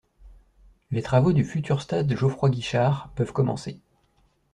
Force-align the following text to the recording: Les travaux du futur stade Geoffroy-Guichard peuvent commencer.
Les 0.89 1.03
travaux 1.03 1.31
du 1.31 1.43
futur 1.45 1.79
stade 1.79 2.15
Geoffroy-Guichard 2.15 3.09
peuvent 3.13 3.33
commencer. 3.33 3.79